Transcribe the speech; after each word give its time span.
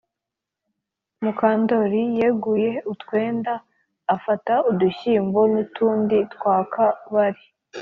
Mukandori 1.23 2.01
yeguye 2.19 2.71
utwenda 2.93 3.53
afata 4.15 4.53
udushyimbo 4.69 5.39
nutundi 5.51 6.17
twaka 6.33 6.83
bari 7.13 7.43